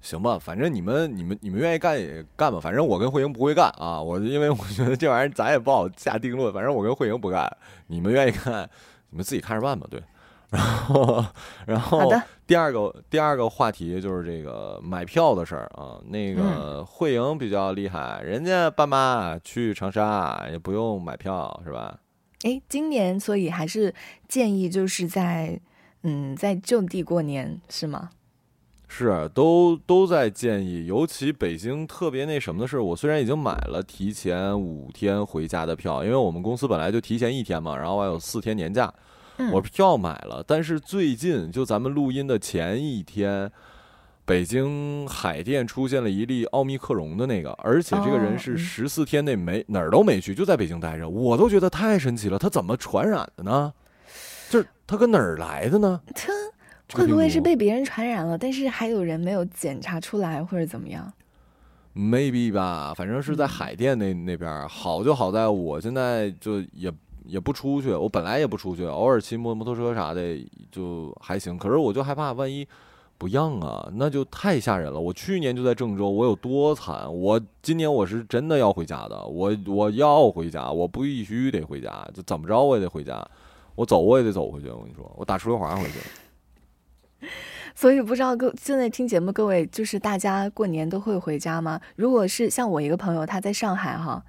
[0.02, 4.02] 行吧，反正你们你们你们愿意干也干吧，反正我跟慧英不会干啊！
[4.02, 7.48] 我因为我觉得这玩意儿咱也不好下定论，反正我跟慧英不干，
[7.86, 8.68] 你们愿意干，
[9.12, 9.86] 你们自己看着办吧。
[9.88, 10.02] 对。
[10.56, 11.26] 然后，
[11.68, 12.12] 然后
[12.48, 16.00] 第二个第二个话题就是这个买票的事儿啊。
[16.08, 22.00] 那个慧莹比较厉害，人家爸妈去长沙也不用买票，是吧？
[22.44, 23.94] 哎，今年所以还是
[24.28, 25.60] 建议就是在
[26.04, 28.10] 嗯在就地过年是吗？
[28.88, 38.94] 是，都都在建议，尤其北京特别那什么的是，我虽然已经买了提前五天回家的票，因为我们公司本来就提前一天嘛，然后还有四天年假，
[39.52, 43.52] 我票买了，但是最近就咱们录音的前一天，
[44.26, 53.74] 北京海淀出现了一例奥密克戎的那个，而且这个人是十四天内没哪儿都没去，就在北京待着，我都觉得太神奇了，他怎么传染的呢？
[54.50, 56.02] 就是他搁哪儿来的呢？
[56.14, 56.32] 他。
[56.94, 58.38] 会不会是被别人传染了？
[58.38, 61.12] 但是还有人没有检查出来，或者怎么样
[61.96, 64.70] ？Maybe 吧，反正是在海淀那那边。
[64.70, 66.94] 好就好在我现在就也
[67.28, 70.38] 也不出去，我本来也不出去，偶尔骑摩摩托车啥的
[70.72, 71.58] 就还行。
[71.58, 72.68] 可是我就害怕，万一
[73.18, 75.00] 不让啊，那就太吓人了。
[75.00, 77.12] 我去年就在郑州，我有多惨？
[77.14, 83.26] 我今年我是真的要回家的，我我要回家，我不必须得回家，就怎么着我也得回家，
[83.76, 84.70] 我走我也得走回去。
[84.70, 87.28] 我跟你说，我打出溜滑回去。
[87.74, 91.80] 所以不知道各现在听节目各位，就是大家过年都会回家吗？
[91.98, 94.24] 如果是像我一个朋友，他在上海哈，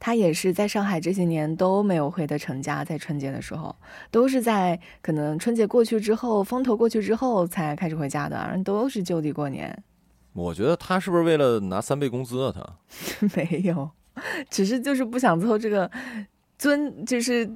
[0.00, 3.76] 他也是在上海这些年都没有回的成家，在春节的时候，
[4.10, 9.84] 都是在可能春节过去之后，风头过去之后才开始回家的，人都是就地过年。
[10.32, 12.52] 我觉得他是不是为了拿三倍工资啊？
[12.54, 13.90] 他 没有，
[14.48, 15.90] 只是就是不想做这个
[16.56, 17.50] 遵，就是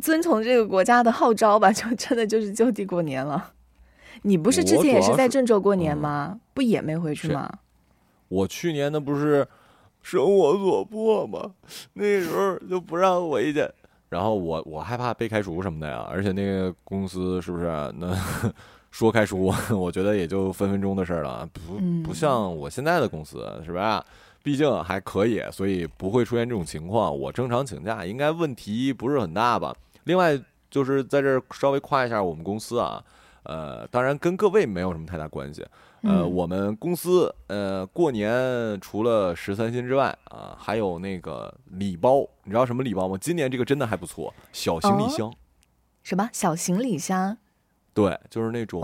[0.00, 3.52] 遵从这个国家的号召吧，就真的就是就地过年了。
[4.22, 6.38] 你不是之前也是在郑州过年吗？
[6.54, 7.50] 不也没回去吗？
[8.28, 9.48] 我去年那不是
[10.10, 11.52] 生我所迫嘛？
[11.92, 13.68] 那时候就不让回去，
[14.08, 16.08] 然后我我害怕被开除什么的呀。
[16.10, 17.66] 而且那个公司是不是
[17.98, 18.16] 那
[18.90, 21.46] 说开除，我觉得也就分分钟的事儿了。
[21.52, 24.02] 不不像我现在的公司，是吧？
[24.42, 27.14] 毕竟还可以，所以不会出现这种情况。
[27.14, 29.76] 我正常请假应该问题不是很大吧？
[30.04, 30.40] 另外
[30.70, 33.04] 就是在这儿稍微夸一下我们公司啊。
[33.42, 35.66] 呃，当然跟各位没有什么太大关系。
[36.02, 43.16] 呃，我们公司呃过年除了十三薪之外啊，还有那个礼包，你知道什么礼包吗？
[43.20, 45.32] 今年这个真的还不错，小行李箱。
[46.02, 47.36] 什么小行李箱？
[47.92, 48.80] 对，就是那种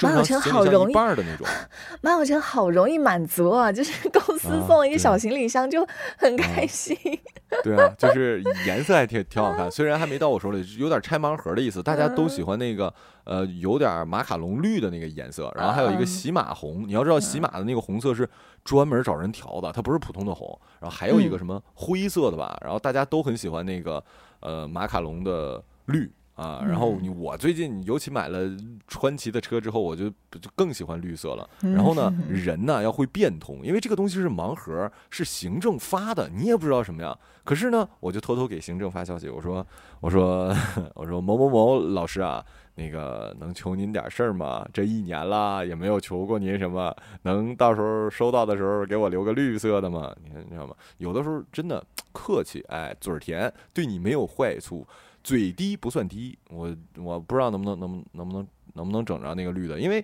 [0.00, 1.46] 马小成好容易半的那种。
[2.02, 6.96] 马小晨好容易满足啊，就是公司送一个小行李箱就很开心。
[7.62, 11.80] 对啊，就是颜色还挺挺好看，虽然还没到我手里，有点拆盲盒的意思。
[11.80, 12.92] 大家都喜欢那个
[13.28, 16.88] 呃有点马卡龙绿的那个颜色，然后还有一个喜马红。
[16.88, 18.28] 你要知道喜马的那个红色是
[18.64, 20.58] 专门找人调的，它不是普通的红。
[20.80, 24.02] 然后还有一个什么灰色的吧，然后大家都很喜欢那个
[24.40, 26.10] 呃马卡龙的绿。
[26.38, 28.48] 啊，然后你我最近尤其买了
[28.86, 31.50] 川崎的车之后，我就就更喜欢绿色了。
[31.62, 37.18] 然后呢， 人呢要会变通，因为这个东西是盲盒，是行政发的，你也不知道什么样。
[37.42, 39.66] 可是呢，我就偷偷给行政发消息，我说
[39.98, 40.54] 我说
[40.94, 42.46] 我说某某某老师啊，
[42.78, 44.64] 那个能求您点事儿吗？
[44.72, 50.14] 这一年了也没有求过您什么，能到时候收到的时候给我留个绿色的吗？
[50.22, 50.74] 你看你知道吗？
[50.98, 54.86] 有的时候真的客气，哎，嘴甜，对你没有坏处。
[55.24, 60.02] 嘴低不算低，我我不知道能不能能能不能能不能整着那个绿的，因为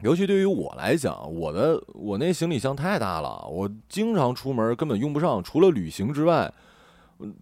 [0.00, 6.50] 尤其对于我来讲，我的我那行李箱太大了，我经常出门根本用不上，除了旅行之外，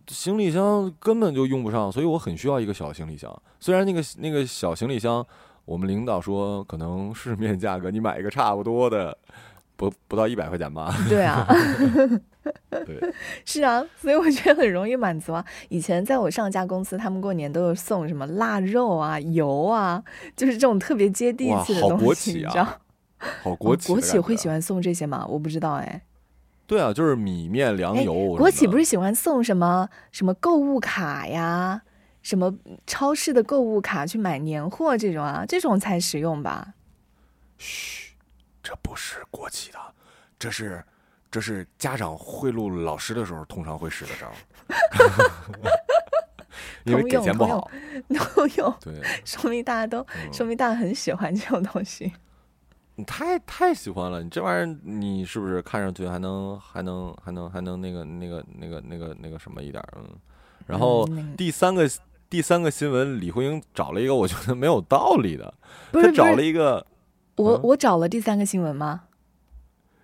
[0.08, 3.30] 行李箱根本就用不上，所以我很需要一个小行李箱。
[3.58, 5.26] 虽然那个那个小行李箱，
[5.64, 9.16] 我们领导说可能市面价格你买一个差不多的。
[9.76, 10.94] 不 不到一百块钱吧？
[11.08, 11.46] 对啊，
[12.68, 13.00] 对，
[13.46, 15.42] 是啊，所以我觉得很容易满足啊。
[15.70, 20.04] 以前在我上家公司，他们过年都有送什么腊肉啊、油啊，
[20.36, 22.68] 就是这种特别接地气的东西，你知道？
[23.42, 25.24] 好国企，国企会喜欢送这些吗？
[25.26, 26.02] 我不知道哎。
[26.70, 28.37] 对啊，就是米面粮油。
[28.37, 31.83] 国企不是喜欢送什么什么购物卡呀，
[32.22, 32.54] 什么
[32.87, 36.74] 超市的购物卡去买年货这种啊，这种才实用吧？
[37.59, 38.14] 嘘。
[38.62, 39.78] 这不是国企的，
[40.38, 40.80] 这是
[41.28, 44.30] 这是家长贿赂老师的时候通常会使的招，
[46.85, 47.68] 因为给钱不好，
[48.37, 52.12] 都用， 对，说明大家都说明大家很喜欢这种东西。
[53.00, 60.06] 你太太喜欢了，你这玩意儿你是不是看上去还能还能还能还能那个那个那个那个那个什么一点嗯？
[60.66, 61.88] 然后第三个
[62.28, 65.54] 第三个新闻，李慧英找了一个我觉得没有道理的，
[65.92, 66.86] 她找了一个。
[67.36, 69.04] 我我找了第三个新闻吗？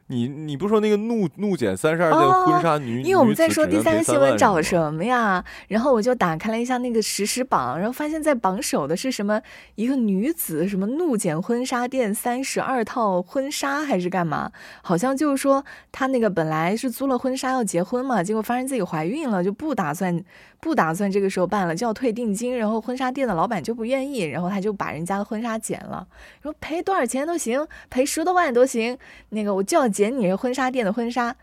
[0.08, 5.44] 你你不说那个怒怒减三十二件婚纱女，因为我们在说第三个新闻找什么呀？
[5.66, 9.42] 然后我就打开了一下那个实时榜，然后发现在榜首的是什么？
[9.74, 14.52] 一个女子什么怒减婚纱店三十二套婚纱还是干嘛？
[14.82, 20.22] 好像就是说她那个本来是租了婚纱要结婚嘛，结果发现自己怀孕了，就不打算
[20.60, 22.56] 不打算这个时候办了，就要退定金。
[22.56, 26.06] 然后婚纱店的老板就不愿意，然后他就把人家的婚纱剪了，
[26.42, 28.96] 说赔多少钱都行，赔十多万都行，
[29.30, 29.86] 那个我就要。
[29.96, 31.34] 剪你婚纱店的婚纱，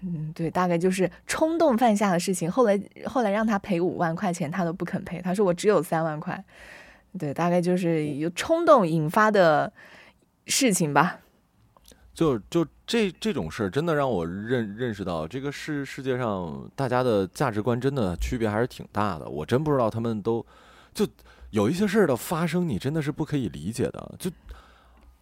[0.00, 2.50] 嗯，对，大概就是冲动犯下的事情。
[2.50, 6.42] 后来后来让他赔五万块钱，他都不肯赔，他说我只有三万块。
[7.18, 9.70] 对，大概就是有冲动引发的
[10.46, 11.18] 事情吧。
[12.18, 19.28] 就就这这种事儿，真的让我认认识到，这个世世界上大家的价值观真的区别还是挺大的。
[19.28, 20.44] 我真不知道他们都
[20.92, 21.06] 就
[21.50, 24.14] 有一些事儿的发生，你真的是不可以理解的。
[24.18, 24.28] 就。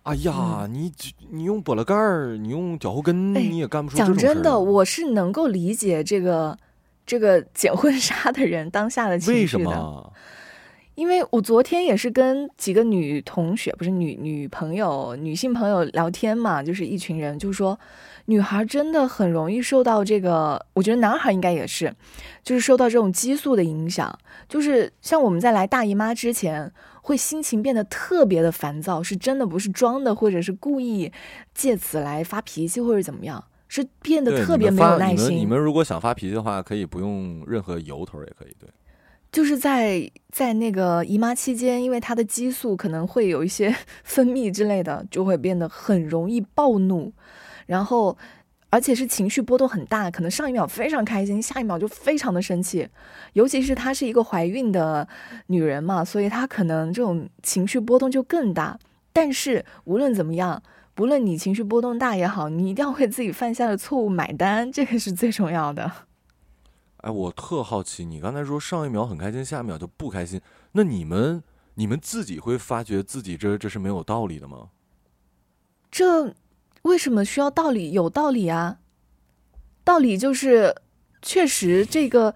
[0.04, 0.90] 哎呀，你
[1.32, 6.56] 你用拨了盖儿，你用脚后跟，你也干不出讲真的，我是能够理解这个
[7.04, 9.40] 这个捡婚 纱的人当下的情绪的。
[9.40, 10.12] 为什么？
[10.96, 17.78] 因为我昨天也是跟几个女同学，不是女女朋友、女性朋友聊天嘛，就是一群人，就是说，
[18.24, 21.94] 女孩真的很容易受到这个，我觉得男孩应该也是，
[22.42, 26.72] 就是受到这种激素的影响，就是像我们在来大姨妈之前。
[27.06, 31.12] 会心情变得特别的烦躁，是真的不是装的，或者是故意
[31.54, 35.38] 借此来发脾气或者怎么样，是变得特别没有耐心。
[35.38, 38.52] 你们如果想发脾气的话，可以不用任何由头也可以。
[38.58, 38.68] 对，
[39.30, 47.12] 就是在在那个姨妈期间，因为她的激素可能会有一些 分泌之类的，就会变得很容易暴怒，
[47.66, 48.16] 然后。
[48.68, 52.86] 而且是情绪波动很大，可能上一秒非常开心，下一秒就非常的生气。
[53.32, 55.06] 尤其是她是一个怀孕的
[55.46, 58.76] 女人嘛，所以她可能这种情绪波动就更大。
[59.12, 60.60] 但是无论怎么样，
[60.94, 65.90] 不论你情绪波动大也好，你一定要为自己犯下的错误买单，这个是最重要的。
[67.06, 70.40] 哎，我特好奇，你刚才说上一秒很开心，下一秒就不开心，
[70.72, 71.40] 那你们
[71.74, 74.70] 你们自己会发觉自己这这是没有道理的吗？
[75.90, 76.34] 这。
[76.82, 77.90] 为什么需要道理？
[77.90, 78.78] 有道理啊，
[79.82, 80.76] 道理就是，
[81.20, 82.32] 确实这个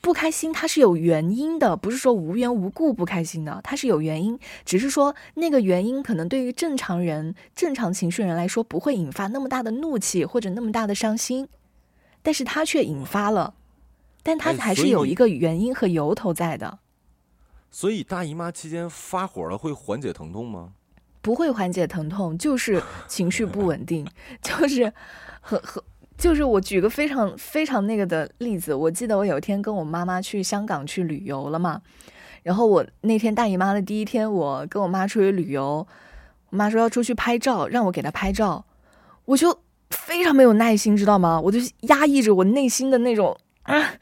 [0.00, 11.48] 不开心它是有原因的，不是说无缘无故不开心的，它是有原因，只是说那个原因可能对于正常人、正常情绪人来说不会引发那么大的怒气或者那么大的伤心，
[12.22, 13.54] 但是它却引发了，
[14.22, 16.78] 但它还是有一个原因和由头在的。
[17.70, 20.72] 所以大姨妈期间发火了会缓解疼痛吗？
[21.22, 24.06] 不会缓解疼痛，就是情绪不稳定，
[24.42, 24.92] 就是
[25.40, 25.82] 很很，
[26.18, 31.80] 就是我举个非常非常那个的例子，我记得我有一天跟我妈妈去香港去旅游了嘛，
[32.42, 35.86] 然后我那天大姨妈的第一天，我跟我妈出去旅游，
[36.50, 38.64] 我妈说要出去拍照，让我给她拍照，
[39.24, 41.40] 我就非常没有耐心，知道吗？
[41.40, 43.94] 我就压抑着我内心的那种啊。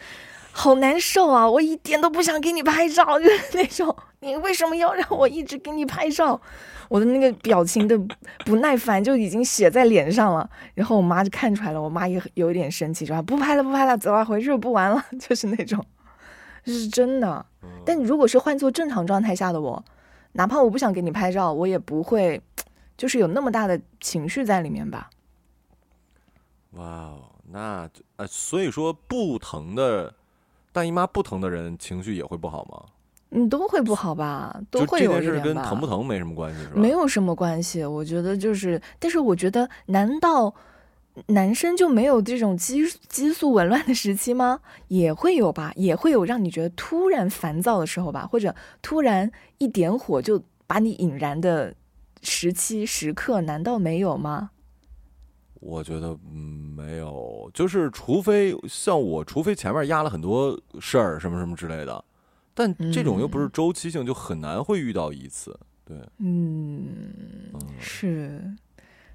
[0.52, 1.48] 好难受啊！
[1.48, 6.38] 我一点都不想给你拍照， 就是那种你为什么要让我一直给你拍照？
[6.88, 7.96] 我的那个表情的
[8.44, 10.50] 不耐烦就已经写在脸上了。
[10.74, 15.82] 然后我妈就看出来了，我妈也有点生气，说不拍了，不拍了，走了，回去不玩了， 就是那种，
[16.66, 17.46] 是真的。
[17.86, 19.82] 但如果是换做正常状态下的我，
[20.32, 22.42] 哪怕我不想给你拍照，我也不会，
[22.98, 25.08] 就是有那么大的情绪在里面吧。
[26.72, 30.14] 哇哦，那呃，所以说不疼的。
[30.72, 32.84] 大姨妈不疼的人情绪也会不好吗？
[33.30, 34.56] 你都会不好吧？
[34.70, 35.42] 都会有一点吧。
[35.42, 36.74] 跟疼不疼没什么关系，是吧？
[36.76, 40.54] 没有什么关系，我觉得就是，但是我觉得，难道
[41.26, 44.60] 男生就没有这种激激素紊乱的时期吗？
[44.86, 51.74] 也会有吧，也会有让你觉得突然烦躁的时候吧，或者突然一点火就把你引燃的
[52.22, 54.50] 时期时刻，难道没有吗？
[55.60, 62.04] 我觉得嗯没有，就是除非像我，除非前面压了很多事儿什么什么之类的，
[62.54, 65.58] 但这种又不是周期性，就很难会遇到一次。
[65.84, 67.12] 对，嗯，
[67.78, 68.42] 是，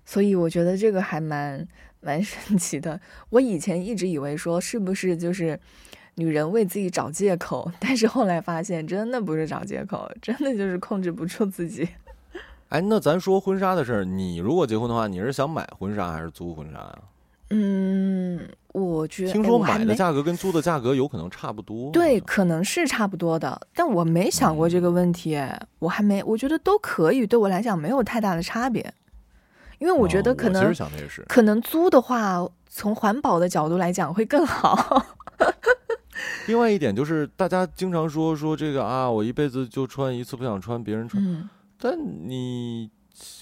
[0.05, 1.67] 所以我觉得这个还蛮
[2.01, 2.99] 蛮神奇的。
[3.29, 5.59] 我以前一直以为说是不是就是
[6.15, 11.87] 女人为自己找借口，但是后来发现真的不是找借口，真的就是控制不住自己。
[12.75, 16.99] 哎，那咱说婚纱的事儿，你如果结婚的话，你是想买婚纱还是租婚纱呀？
[17.51, 21.89] 嗯，我觉得听说买的价格跟租的价格有可能差不多。
[21.93, 25.41] 对，可能是差不多的，但我没想过这个问题，
[25.79, 28.93] 我还没，我觉得都可以，对我来讲没有太大的差别，
[29.79, 35.01] 因为我觉得可能其实想的是可能租的话，从环保的角度来讲会更好。
[36.47, 41.49] 另外一点就是，大家经常说说这个啊，我一辈子就穿一次，不想穿别人穿。
[41.79, 41.97] 但
[42.27, 42.89] 你，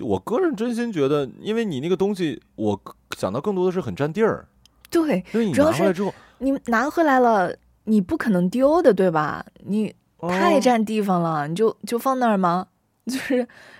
[0.01, 2.81] 我个人真心觉得，因为你那个东西，我
[3.17, 4.47] 想到更多的是很占地儿。
[4.89, 7.55] 对，因为你主要是拿回来之后，你拿回来了，
[7.85, 9.45] 你不可能丢的，对吧？
[9.65, 12.67] 你太哦占地方了，你就就放那儿吗？
[13.05, 13.35] 就是，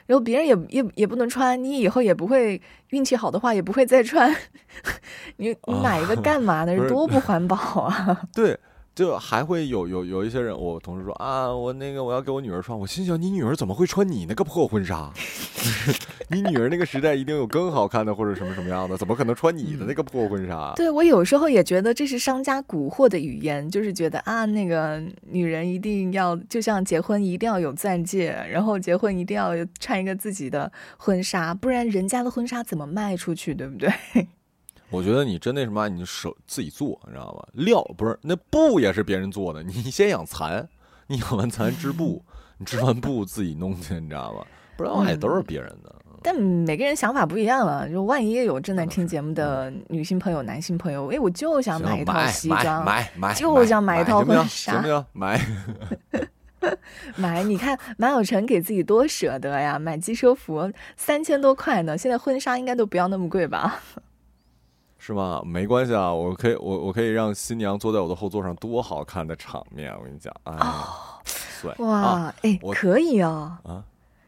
[0.05, 4.29] 然后别人也也也不能穿，你以后也不会运气好的话也不会再穿，
[5.37, 6.75] 你你买一个干嘛呢？
[6.89, 8.21] 多不环保啊！
[8.33, 8.59] 对，
[8.95, 15.11] 就还会有有有一些人，我同事说啊，我那个我要给我女儿穿，我心想你女儿怎么会穿你那个破婚纱？
[16.29, 20.73] 你女儿那个时代一定有更好看的或者什么什么样的，怎么可能穿你的那个破婚纱？
[20.75, 33.91] 对我有时候也觉得这是商家蛊惑的语言，就是觉得啊，那个女人一定要就像结婚一定要有钻戒，然后结婚一定要穿一个自己的婚纱，不然人家的婚纱怎么卖出去，对不对？
[34.93, 37.47] 我觉得你真那什么，你手自己做，你知道吗？
[37.53, 40.69] 料不是那布也是别人做的，你先养蚕，
[41.07, 42.23] 你养完蚕织布，
[42.59, 44.45] 你织完布自己弄去，你知道吗？
[44.77, 45.95] 不然也都是别人的。
[46.21, 55.05] 但每个人想法不一样了，就万一有正在听节目的女性朋友、男性朋友，哎，我就想买一套西装，买买，就想买一套婚纱行不行？
[55.11, 55.41] 买。
[57.17, 63.81] 买，你看马小晨给自己多舍得呀，买机车服三千多块呢，现在婚纱应该都不要那么贵吧？
[65.05, 65.41] 是吗？
[65.45, 69.93] 没关系啊，我可以，我我可以让新娘坐在我的后座上，多好看的场面！
[69.99, 70.87] 我跟你讲，哎呀，
[71.25, 73.83] 帅哇，啊哎，我可以哦，啊！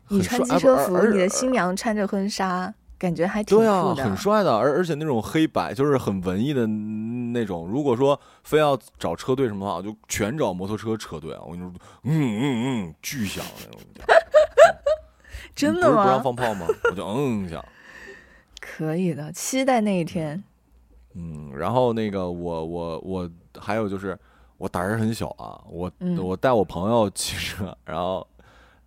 [0.10, 3.96] 你穿机车服，你的新娘穿着婚纱，感觉还挺对啊。
[3.96, 7.66] 很帅的，而而且那种黑白就是很文艺的那种。
[7.66, 11.40] 如果说非要找车队什么的话，我就全找摩托车车队啊！
[11.46, 11.72] 我跟你说，
[12.04, 12.44] 嗯嗯
[12.90, 13.80] 嗯，巨响那种。
[15.56, 16.22] 真的不是不让？
[16.22, 16.68] 放炮吗？
[16.92, 17.64] 我就嗯响。
[18.60, 20.44] 可以的，期待那一天。
[21.16, 24.18] 嗯，然后那个我我我还有就是
[24.58, 28.28] 我胆儿很小啊，我、嗯我带我朋友骑车，然后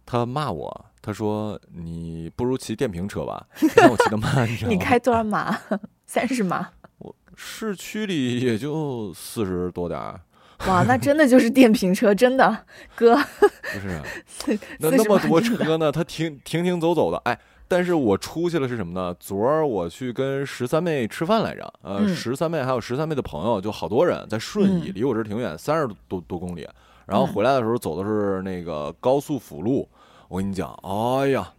[0.05, 4.77] 他骂我，他说你不如骑电瓶车吧，我骑的慢，你知道吗？
[4.77, 5.59] 你开多少码？
[6.05, 6.69] 三十码。
[6.99, 10.21] 我市区里也就四十多点儿，
[10.69, 12.65] 哇，那真的就是电瓶车，真的，
[12.95, 14.59] 哥，不是？
[14.81, 17.39] 那那么多车呢，他停停停走走的，哎。
[17.69, 19.15] 但是我出去了是什么呢？
[19.21, 26.67] 昨儿我去跟十三妹吃饭来着，呃，嗯十三妹还有十三妹的朋友，就好多人在顺义，嗯离我这儿挺远，三十多多公里。
[27.07, 29.89] 然后回来的时候走的是那个高速辅路，
[30.29, 31.53] 我跟你讲，哎呀，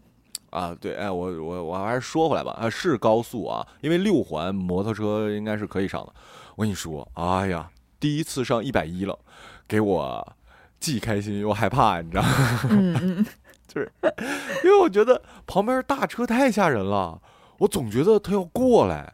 [0.51, 6.13] 啊，对，哎，我我我还是说回来吧，啊，是高速啊，因为六环摩托车应该是可以上的。
[6.55, 9.17] 我跟你说，哎呀，第一次上一百一了，
[9.67, 10.35] 给我
[10.79, 12.29] 既开心又害怕，你知道吗？
[12.69, 13.25] 嗯嗯，
[14.63, 17.21] 因为我觉得旁边大车太吓人了，
[17.57, 19.13] 我总觉得他要过来，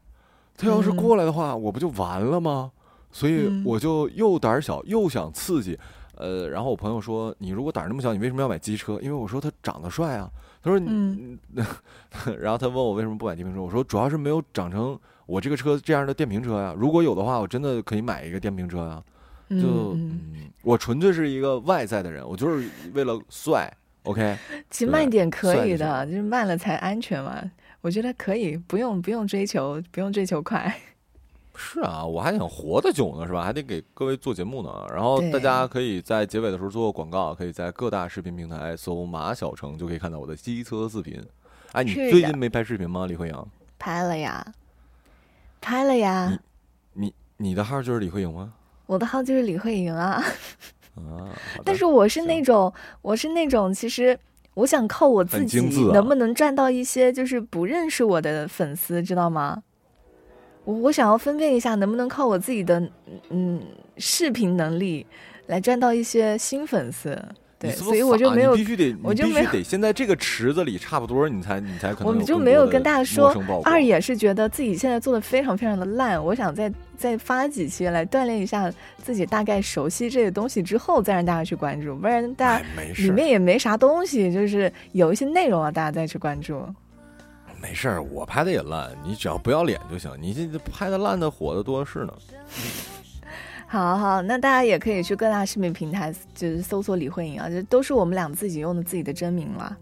[0.55, 2.71] 他要是嗯过来的话，我不就完了吗？
[3.11, 5.77] 所以嗯我就又胆儿小又想刺激，
[6.15, 10.29] 呃，然后我朋友说：“你如果胆儿那么小，你为什么要买机车？”因为我说他长得帅啊。
[10.61, 11.63] 他说：“嗯你，
[12.39, 16.73] 然后他问我为什么不买电瓶车，我说主要是没有长成我这个车这样的电瓶车呀。
[16.75, 19.03] 如果有的话，我真的可以买一个电瓶车呀。
[19.47, 23.71] 就嗯，我纯粹是一个外在的人，我就是为了帅。
[24.05, 24.37] OK，
[24.71, 27.43] 骑慢点可以的，就是慢了才安全嘛。
[27.81, 30.75] 我觉得可以，不用不用追求，不用追求快。
[31.57, 33.43] 是啊，我还想活得久呢，是吧？
[33.43, 34.85] 还得给各位做节目呢。
[34.91, 41.23] 然后大家可以在结尾的时候做个广告，可以在各大视频平台搜马小成，就可以看到我的机车视频。
[41.71, 43.05] 哎，你最近没拍视频吗？
[43.05, 43.45] 李慧颖，
[43.79, 44.45] 拍了呀，
[45.61, 46.37] 拍了呀，
[46.93, 48.53] 你你的号就是李慧颖吗？
[48.85, 50.21] 我的号就是李慧颖啊。
[50.95, 51.29] 啊，
[51.63, 52.71] 但是我是那种，
[53.01, 54.17] 我是那种，其实
[54.53, 55.59] 我想靠我自己
[55.91, 59.63] 能不能赚到一些就是不认识我的粉丝，知道吗？
[60.63, 62.81] 我我想要分辨一下，能不能靠我自己的
[63.29, 63.61] 嗯
[63.97, 65.05] 视频能力
[65.47, 67.21] 来赚到一些新粉丝。
[67.57, 73.33] 对，所以我就没有必须得，我就没有须得先在这个池子里差不多，你才你才可能我们就没有跟大家说
[73.63, 82.65] 二也是觉得自己现在做的非常非常的烂，我想再再发几期来锻炼一下自己，大概熟悉这些东西之后再让大家去关注，不然大家
[82.97, 86.61] 里面也没啥东西，就是有一些内容啊，大家再去关注。
[87.61, 90.11] 没事儿，我拍的也烂，你只要不要脸就行。
[90.21, 92.13] 你这拍的烂的火的多是呢。
[93.67, 99.77] 好好，那大家也可以去各大视频平台，就是搜索李慧颖啊，这都是我们俩自己用的自己的真名了。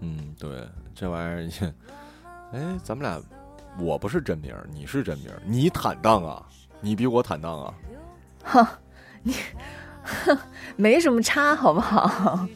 [0.00, 1.74] 嗯，对，这玩意儿也，
[2.52, 3.22] 哎，咱们俩，
[3.78, 6.44] 我不是真名，你是真名，你坦荡啊，
[6.80, 7.74] 你比我坦荡啊。
[8.42, 8.66] 哼，
[9.22, 9.34] 你，
[10.02, 10.36] 哼
[10.76, 12.46] 没什么差，好不好？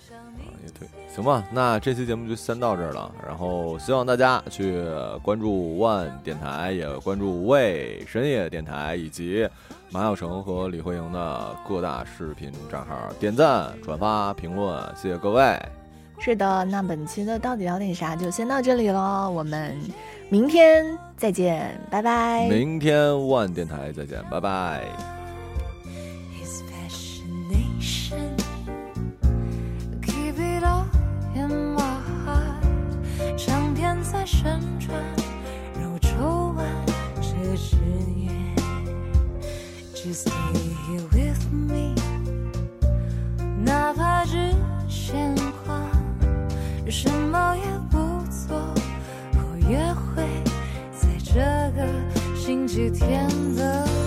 [1.21, 3.11] 行吧，那这期节目就先到这儿了。
[3.27, 4.83] 然后希望大家去
[5.23, 9.49] 关注万电台，也关注魏深夜电台以及
[9.91, 15.59] 马小成和李慧莹的各大视频账号，点赞、转发、评论，谢谢各位。
[16.19, 19.77] 是的，那本期的到底聊点啥就先到这里了，我们
[20.29, 20.85] 明天
[21.17, 22.47] 再见，拜拜。
[22.49, 25.20] 明天万电台再见，拜拜。
[46.91, 48.75] 什么也不做，
[49.35, 50.27] 我也会
[50.93, 51.35] 在这
[51.77, 51.87] 个
[52.35, 54.00] 星期天的。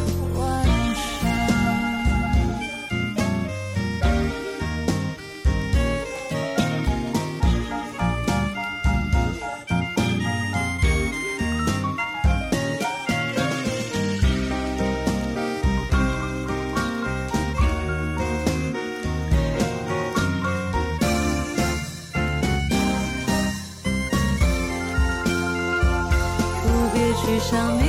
[27.54, 27.86] 当明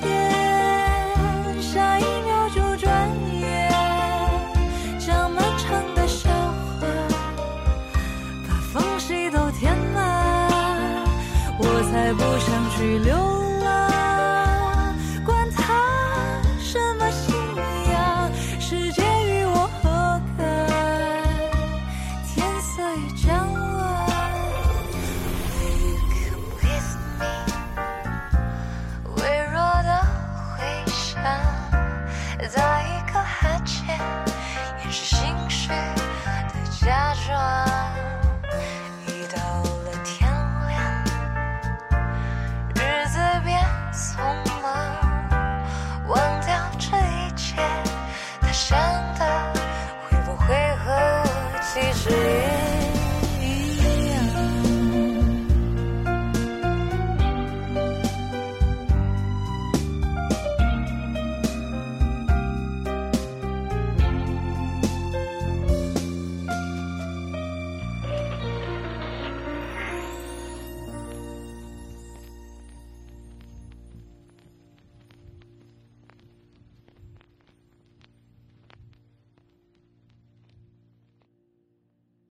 [0.00, 3.10] 天，下一秒就转
[3.40, 3.68] 眼，
[5.00, 6.86] 将漫长的笑话
[8.46, 11.02] 把缝隙都填满，
[11.58, 13.47] 我才不想去留。